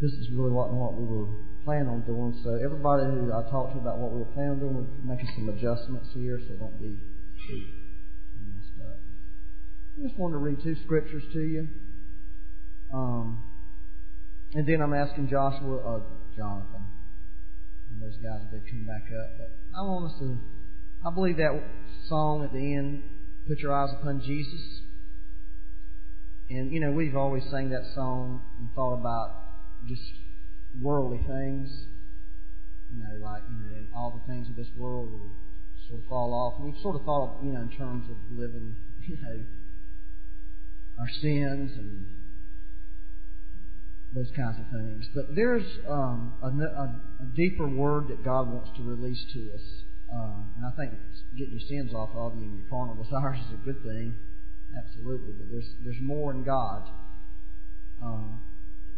[0.00, 1.26] this is really what, what we were
[1.64, 2.38] planning on doing.
[2.44, 5.28] So everybody who I talked to about what we were planning on doing, we're making
[5.34, 7.62] some adjustments here so don't be too
[8.54, 8.98] messed up.
[9.98, 11.68] I just wanted to read two scriptures to you.
[12.94, 13.42] Um,
[14.54, 16.00] and then I'm asking Joshua, uh,
[16.36, 16.86] Jonathan,
[17.90, 19.30] and those guys if they come back up.
[19.36, 20.38] But I want us to,
[21.04, 21.60] I believe that
[22.08, 23.02] song at the end,
[23.48, 24.80] Put Your Eyes Upon Jesus.
[26.48, 29.47] And, you know, we've always sang that song and thought about
[29.88, 30.12] just
[30.80, 31.70] worldly things.
[32.92, 35.32] You know, like, you know, all the things of this world will
[35.88, 36.60] sort of fall off.
[36.60, 38.76] And we've sort of thought, you know, in terms of living,
[39.08, 39.44] you know,
[40.98, 42.06] our sins and
[44.14, 45.06] those kinds of things.
[45.14, 49.60] But there's um, a, a, a, deeper word that God wants to release to us.
[50.10, 50.92] Uh, and I think
[51.36, 54.14] getting your sins off of you and your carnal desires is a good thing.
[54.76, 55.32] Absolutely.
[55.32, 56.88] But there's, there's more in God.
[58.02, 58.40] Uh,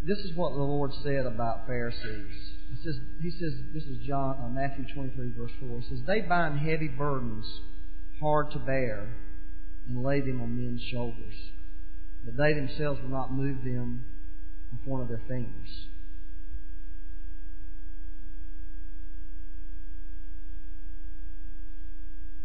[0.02, 2.52] this is what the Lord said about Pharisees.
[2.70, 5.80] He says, he says this is John, uh, Matthew 23, verse 4.
[5.80, 7.46] He says, They bind heavy burdens
[8.20, 9.08] hard to bear
[9.86, 11.34] and lay them on men's shoulders,
[12.24, 14.04] but they themselves will not move them
[14.72, 15.86] with one of their fingers.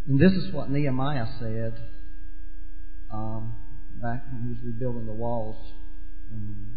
[0.07, 1.73] And this is what Nehemiah said
[3.11, 3.55] um,
[4.01, 5.73] back when he was rebuilding the walls.
[6.31, 6.74] Um,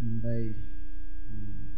[0.00, 0.54] and they
[1.28, 1.68] um,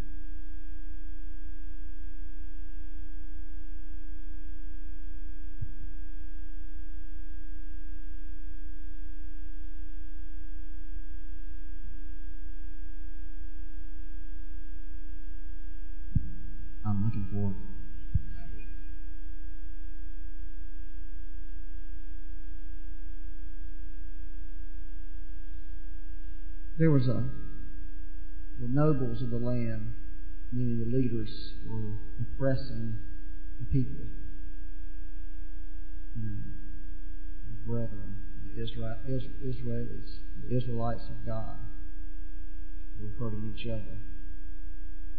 [16.84, 17.54] I'm looking for.
[26.78, 27.41] There was a
[28.62, 29.92] the nobles of the land,
[30.52, 32.96] meaning the leaders, were oppressing
[33.58, 34.06] the people.
[36.14, 38.96] The brethren, the Israel,
[39.44, 41.56] Israelis, the Israelites of God,
[43.00, 43.98] were hurting each other.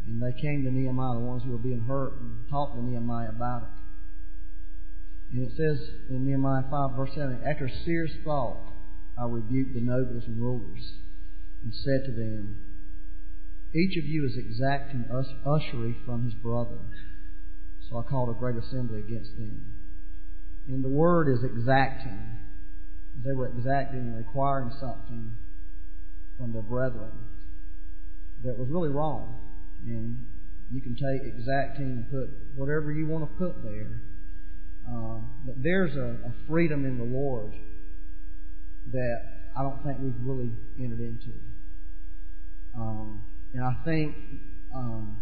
[0.08, 3.30] And they came to Nehemiah, the ones who were being hurt, and talked to Nehemiah
[3.30, 5.36] about it.
[5.36, 8.72] And it says in Nehemiah 5, verse 7, After serious thought,
[9.18, 10.94] I rebuked the nobles and rulers,
[11.64, 12.73] and said to them,
[13.76, 16.78] Each of you is exacting usury from his brother.
[17.90, 19.66] So I called a great assembly against them.
[20.68, 22.38] And the word is exacting.
[23.24, 25.34] They were exacting and requiring something
[26.38, 27.12] from their brethren
[28.44, 29.40] that was really wrong.
[29.86, 30.26] And
[30.72, 34.02] you can take exacting and put whatever you want to put there.
[34.88, 37.54] Uh, but there's a, a freedom in the Lord
[38.92, 39.18] that
[39.58, 41.34] I don't think we've really entered into.
[42.76, 43.24] Um,
[43.54, 44.16] and I think
[44.74, 45.18] um,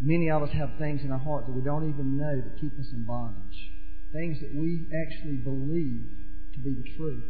[0.00, 2.72] many of us have things in our heart that we don't even know that keep
[2.78, 3.70] us in bondage.
[4.12, 6.06] Things that we actually believe
[6.54, 7.24] to be the truth.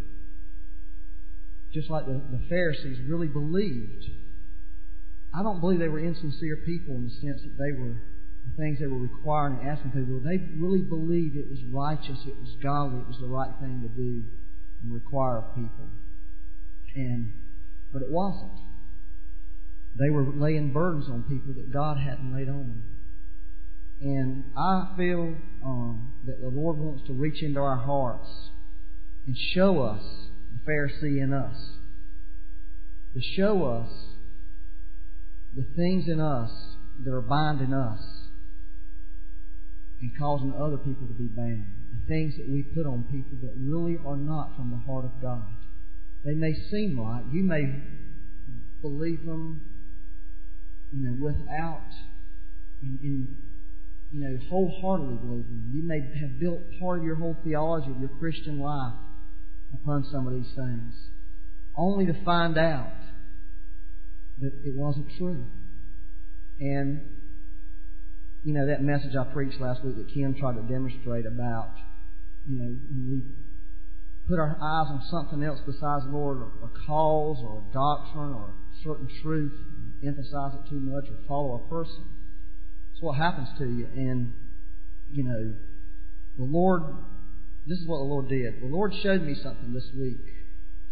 [1.73, 4.05] Just like the, the Pharisees really believed
[5.35, 7.99] I don't believe they were insincere people in the sense that they were
[8.47, 10.21] the things they were requiring and asking people.
[10.23, 13.89] They really believed it was righteous, it was godly, it was the right thing to
[13.89, 14.23] do
[14.83, 15.91] and require of people.
[16.95, 17.33] And
[17.93, 18.53] but it wasn't.
[19.99, 22.82] They were laying burdens on people that God hadn't laid on them.
[24.00, 28.28] And I feel um, that the Lord wants to reach into our hearts
[29.27, 30.03] and show us
[30.53, 31.56] the Pharisee in us.
[33.15, 33.91] To show us
[35.55, 36.50] the things in us
[37.05, 38.00] that are binding us
[40.00, 41.66] and causing other people to be bound.
[41.93, 45.22] The things that we put on people that really are not from the heart of
[45.22, 45.47] God.
[46.25, 47.25] They may seem right.
[47.32, 47.81] You may
[48.82, 49.61] believe them,
[50.94, 51.91] you know, without,
[52.82, 53.37] in, in
[54.12, 55.71] you know, wholeheartedly believe them.
[55.75, 58.94] You may have built part of your whole theology of your Christian life
[59.75, 60.94] upon some of these things,
[61.77, 62.93] only to find out
[64.41, 65.44] that it wasn't true.
[66.61, 67.00] And,
[68.44, 71.75] you know, that message I preached last week that Kim tried to demonstrate about,
[72.49, 73.23] you know, when we
[74.29, 78.55] put our eyes on something else besides the Lord, a cause or a doctrine or
[78.82, 79.53] certain truth,
[80.03, 82.05] emphasize it too much or follow a person.
[82.93, 83.87] That's what happens to you.
[83.94, 84.32] And,
[85.11, 85.55] you know,
[86.37, 86.82] the Lord,
[87.67, 88.61] this is what the Lord did.
[88.61, 90.21] The Lord showed me something this week.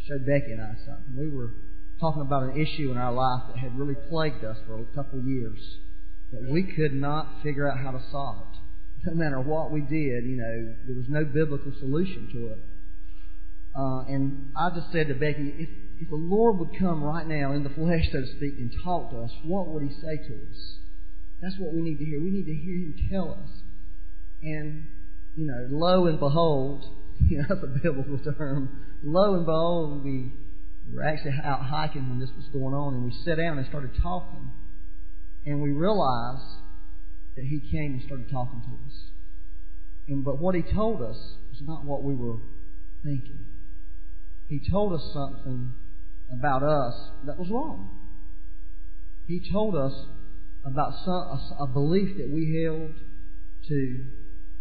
[0.09, 1.15] Showed Becky and I something.
[1.17, 1.55] We were
[2.01, 5.21] talking about an issue in our life that had really plagued us for a couple
[5.21, 5.59] of years
[6.33, 8.59] that we could not figure out how to solve it.
[9.11, 12.59] No matter what we did, you know, there was no biblical solution to it.
[13.77, 15.69] Uh, and I just said to Becky, if,
[16.03, 19.11] if the Lord would come right now in the flesh, so to speak, and talk
[19.11, 20.59] to us, what would He say to us?
[21.41, 22.21] That's what we need to hear.
[22.21, 23.51] We need to hear Him tell us.
[24.43, 24.89] And,
[25.37, 26.85] you know, lo and behold,
[27.21, 28.83] you know, that's a biblical term.
[29.05, 30.33] Lo and behold, we
[30.93, 33.93] were actually out hiking when this was going on, and we sat down and started
[34.03, 34.51] talking.
[35.47, 36.51] And we realized
[37.37, 38.97] that He came and started talking to us.
[40.09, 41.19] And but what He told us
[41.51, 42.39] was not what we were
[43.05, 43.47] thinking.
[44.49, 45.75] He told us something
[46.33, 46.95] about us
[47.27, 47.91] that was wrong.
[49.27, 49.93] He told us
[50.65, 52.93] about some, a, a belief that we held
[53.69, 54.05] to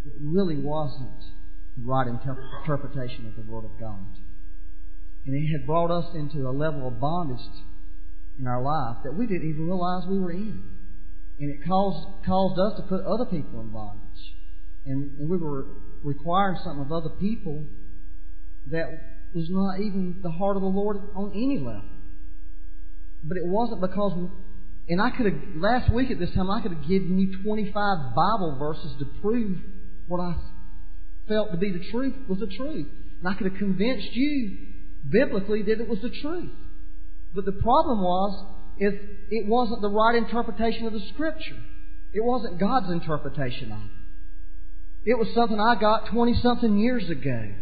[0.06, 1.22] that really wasn't
[1.78, 4.18] the right interpretation of the Word of God.
[5.26, 7.46] And it had brought us into a level of bondage
[8.40, 10.64] in our life that we didn't even realize we were in.
[11.40, 14.36] And it caused, caused us to put other people in bondage.
[14.86, 15.66] And, and we were
[16.04, 17.66] requiring something of other people
[18.72, 21.84] that was not even the heart of the Lord on any level.
[23.24, 24.30] But it wasn't because,
[24.90, 27.74] and I could have, last week at this time, I could have given you 25
[28.16, 29.60] Bible verses to prove
[30.08, 30.36] what I
[31.28, 32.88] felt to be the truth was the truth.
[33.20, 34.58] And I could have convinced you
[35.10, 36.52] biblically that it was the truth.
[37.34, 38.94] But the problem was, if
[39.30, 41.58] it wasn't the right interpretation of the Scripture.
[42.14, 45.12] It wasn't God's interpretation of it.
[45.12, 47.54] It was something I got 20 something years ago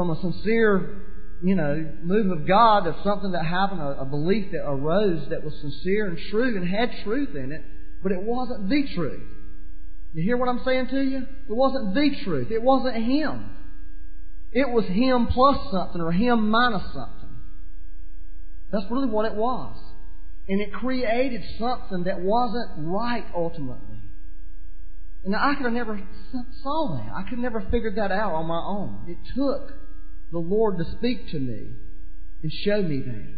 [0.00, 1.02] from a sincere,
[1.42, 5.44] you know, move of God of something that happened, a, a belief that arose that
[5.44, 7.62] was sincere and true and had truth in it,
[8.02, 9.20] but it wasn't the truth.
[10.14, 11.18] You hear what I'm saying to you?
[11.18, 12.50] It wasn't the truth.
[12.50, 13.50] It wasn't Him.
[14.52, 17.36] It was Him plus something or Him minus something.
[18.72, 19.76] That's really what it was.
[20.48, 23.98] And it created something that wasn't right ultimately.
[25.24, 26.00] And I could have never
[26.62, 27.12] saw that.
[27.14, 29.04] I could have never figured that out on my own.
[29.06, 29.89] It took
[30.32, 31.72] the Lord to speak to me
[32.42, 33.34] and show me that.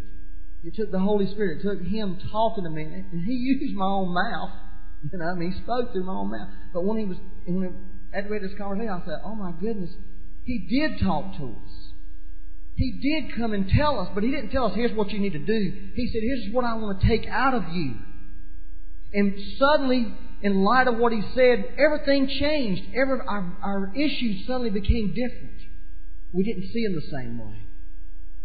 [0.65, 1.59] It took the Holy Spirit.
[1.59, 4.51] It took Him talking to me, and He used my own mouth.
[5.11, 6.49] You know, I mean, He spoke through my own mouth.
[6.73, 7.75] But when He was, when
[8.15, 9.91] after we had this conversation, I said, "Oh my goodness,
[10.45, 11.93] He did talk to us.
[12.77, 15.35] He did come and tell us, but He didn't tell us, here's what you need
[15.35, 15.91] to do.
[15.95, 17.97] He said, here's what I want to take out of you.
[19.13, 22.83] And suddenly, in light of what He said, everything changed.
[22.95, 25.62] Every, our, our issues suddenly became different.
[26.33, 27.59] We didn't see them the same way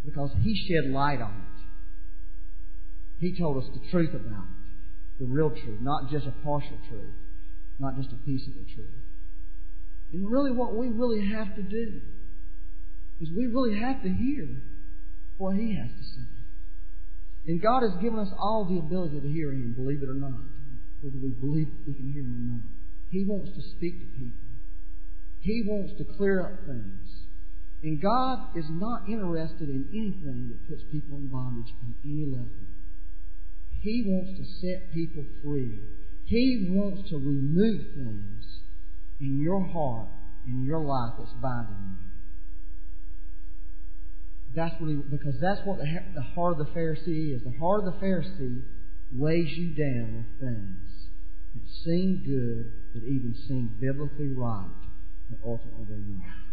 [0.06, 1.57] because He shed light on it.
[3.19, 7.13] He told us the truth about it, the real truth, not just a partial truth,
[7.80, 8.94] not just a piece of the truth.
[10.13, 12.01] And really, what we really have to do
[13.19, 14.48] is we really have to hear
[15.38, 16.28] what He has to say.
[17.48, 20.39] And God has given us all the ability to hear Him, believe it or not,
[21.01, 22.66] whether we believe we can hear Him or not.
[23.10, 24.48] He wants to speak to people.
[25.39, 27.26] He wants to clear up things.
[27.83, 32.50] And God is not interested in anything that puts people in bondage on any level.
[33.81, 35.79] He wants to set people free.
[36.25, 38.44] He wants to remove things
[39.21, 40.09] in your heart,
[40.47, 42.07] in your life that's binding you.
[44.56, 45.85] That's what he, because that's what the,
[46.15, 47.44] the heart of the Pharisee is.
[47.44, 48.63] The heart of the Pharisee
[49.13, 51.09] weighs you down with things
[51.53, 54.74] that seem good, that even seem biblically right,
[55.29, 56.46] but ultimately they're not.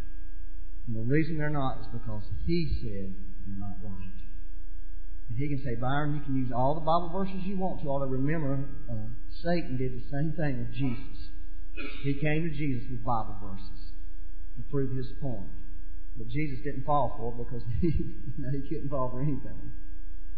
[0.87, 3.15] And the reason they're not is because he said
[3.47, 4.21] they're not right.
[5.29, 7.89] And he can say, Byron, you can use all the Bible verses you want to.
[7.89, 9.09] Although remember, uh,
[9.43, 11.31] Satan did the same thing with Jesus.
[12.03, 13.93] He came to Jesus with Bible verses
[14.57, 15.49] to prove his point.
[16.17, 19.73] But Jesus didn't fall for it because he, you know, he couldn't fall for anything.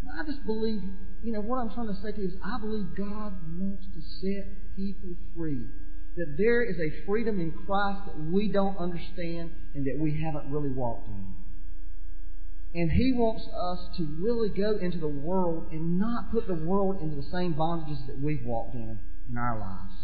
[0.07, 0.83] I just believe,
[1.23, 4.01] you know, what I'm trying to say to you is I believe God wants to
[4.23, 5.67] set people free.
[6.17, 10.51] That there is a freedom in Christ that we don't understand and that we haven't
[10.51, 11.35] really walked in.
[12.75, 17.01] And He wants us to really go into the world and not put the world
[17.03, 18.99] into the same bondages that we've walked in
[19.31, 19.95] in our lives.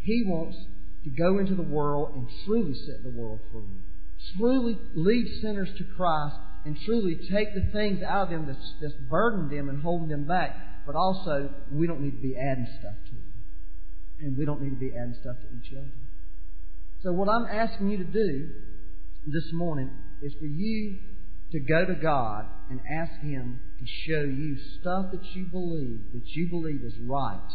[0.00, 0.56] He wants
[1.04, 3.64] to go into the world and truly set the world free
[4.36, 8.94] truly lead sinners to Christ and truly take the things out of them that's, that's
[9.08, 10.84] burdened them and holding them back.
[10.86, 12.94] But also, we don't need to be adding stuff.
[14.20, 15.92] And we don't need to be adding stuff to each other.
[17.02, 18.50] So what I'm asking you to do
[19.26, 19.90] this morning
[20.22, 20.98] is for you
[21.52, 26.26] to go to God and ask Him to show you stuff that you believe, that
[26.34, 27.48] you believe is right,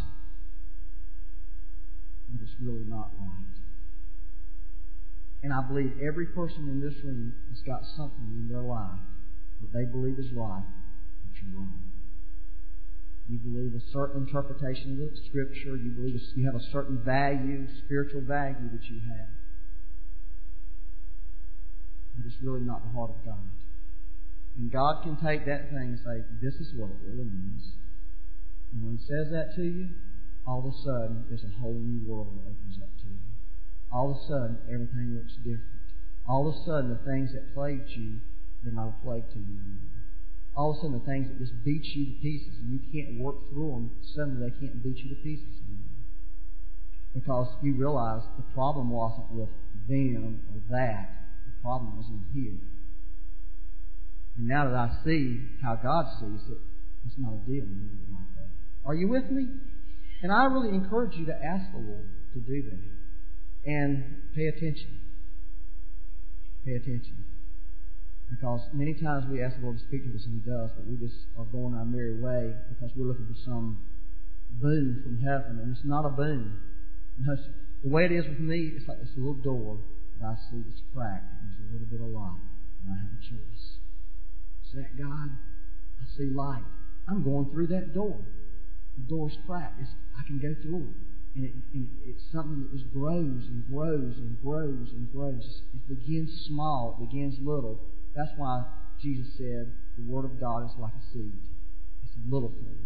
[2.32, 3.53] but it's really not right.
[5.43, 9.00] And I believe every person in this room has got something in their life
[9.62, 11.92] that they believe is right, but you're wrong.
[13.30, 15.77] You believe a certain interpretation of Scripture.
[15.77, 19.32] You believe you have a certain value, spiritual value that you have.
[22.18, 23.48] But it's really not the heart of God.
[24.58, 27.63] And God can take that thing and say, this is what it really means.
[28.74, 29.89] And when He says that to you,
[30.46, 33.24] all of a sudden, there's a whole new world that opens up to you.
[33.92, 35.88] All of a sudden, everything looks different.
[36.27, 38.20] All of a sudden, the things that plagued you,
[38.63, 39.92] they're not a plague to you anymore.
[40.55, 43.19] All of a sudden, the things that just beat you to pieces and you can't
[43.19, 45.98] work through them, suddenly they can't beat you to pieces anymore.
[47.13, 49.50] Because you realize the problem wasn't with
[49.89, 51.10] them or that.
[51.45, 52.60] The problem was in here.
[54.38, 56.57] And now that I see how God sees it,
[57.05, 58.50] it's not a deal anymore like that.
[58.86, 59.48] Are you with me?
[60.22, 62.79] And I really encourage you to ask the Lord to do that.
[63.65, 64.03] And
[64.36, 65.00] pay attention.
[66.65, 67.25] Pay attention.
[68.30, 70.88] Because many times we ask the Lord to speak to us and He does, but
[70.88, 73.80] we just are going our merry way because we're looking for some
[74.62, 76.60] boon from heaven, and it's not a boon.
[77.84, 79.80] The way it is with me, it's like this little door
[80.20, 82.42] that I see that's cracked, and there's a little bit of light,
[82.82, 83.65] and I have a choice.
[84.65, 85.30] Is that God?
[85.30, 86.63] I see light.
[87.08, 88.18] I'm going through that door.
[88.98, 89.82] The door's cracked.
[89.82, 90.98] It's, I can go through it.
[91.36, 95.62] And, it, and it's something that just grows and grows and grows and grows.
[95.74, 97.80] It begins small, it begins little.
[98.15, 98.63] That's why
[99.01, 101.34] Jesus said the Word of God is like a seed.
[102.03, 102.77] It's a little thing.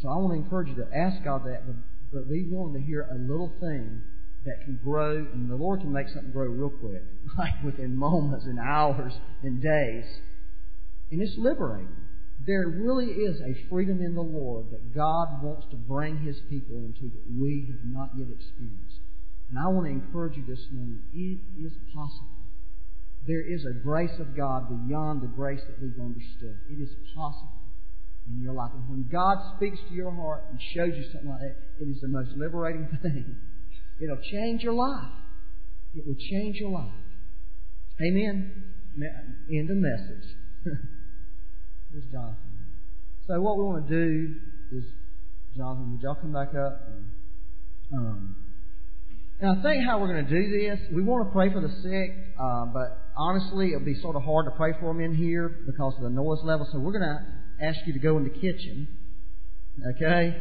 [0.00, 1.62] So I want to encourage you to ask God that,
[2.12, 4.02] but, be willing to hear a little thing
[4.44, 7.02] that can grow, and the Lord can make something grow real quick,
[7.38, 10.04] like within moments and hours and days.
[11.10, 11.96] And it's liberating.
[12.44, 16.76] There really is a freedom in the Lord that God wants to bring His people
[16.76, 18.98] into that we have not yet experienced.
[19.48, 22.41] And I want to encourage you this morning, it is possible.
[23.26, 26.58] There is a grace of God beyond the grace that we've understood.
[26.68, 27.62] It is possible
[28.28, 28.70] in your life.
[28.74, 32.00] And when God speaks to your heart and shows you something like that, it is
[32.00, 33.36] the most liberating thing.
[34.00, 35.12] It'll change your life.
[35.94, 36.92] It will change your life.
[38.00, 38.64] Amen.
[39.50, 40.24] End of message.
[41.92, 42.36] Where's Jonathan?
[43.26, 44.34] So what we want to do
[44.72, 44.84] is,
[45.56, 46.88] Jonathan, would y'all come back up?
[46.88, 47.06] And,
[47.94, 48.36] um,
[49.40, 51.68] and I think how we're going to do this, we want to pray for the
[51.82, 55.48] sick, uh, but honestly, it'll be sort of hard to pray for them in here
[55.66, 56.66] because of the noise level.
[56.70, 58.88] So we're going to ask you to go in the kitchen,
[59.96, 60.36] okay,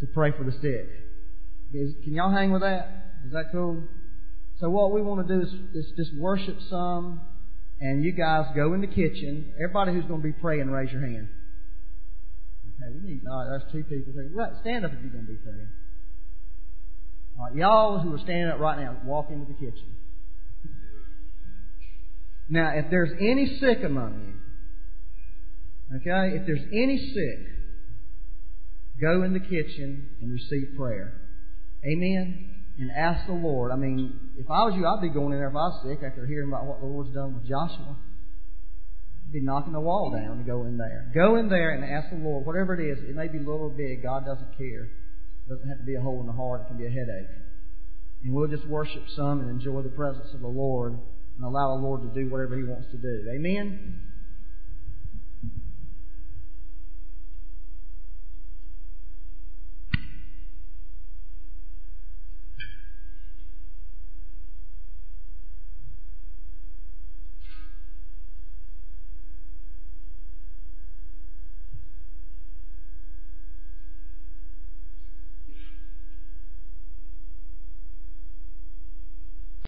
[0.00, 0.88] to pray for the sick.
[1.72, 3.22] Is, can y'all hang with that?
[3.26, 3.84] Is that cool?
[4.58, 7.20] So what we want to do is, is just worship some
[7.80, 9.54] and you guys go in the kitchen.
[9.56, 11.28] Everybody who's going to be praying, raise your hand.
[12.68, 13.22] Okay, we need.
[13.26, 14.12] All right, there's two people.
[14.34, 15.68] Right, stand up if you're going to be praying.
[17.40, 19.96] Right, y'all who are standing up right now, walk into the kitchen.
[22.50, 24.40] Now, if there's any sick among
[25.92, 27.46] you, okay, if there's any sick,
[29.00, 31.14] go in the kitchen and receive prayer.
[31.84, 33.70] Amen and ask the Lord.
[33.70, 36.00] I mean, if I was you, I'd be going in there if I was sick
[36.02, 37.92] after hearing about what the Lord's done with Joshua.
[37.92, 41.12] I'd be knocking the wall down to go in there.
[41.14, 42.98] Go in there and ask the Lord, whatever it is.
[43.04, 44.02] It may be little or big.
[44.02, 44.88] God doesn't care.
[45.50, 46.62] Doesn't have to be a hole in the heart.
[46.62, 47.26] It can be a headache.
[48.22, 51.82] And we'll just worship some and enjoy the presence of the Lord and allow the
[51.82, 53.28] Lord to do whatever He wants to do.
[53.34, 54.09] Amen?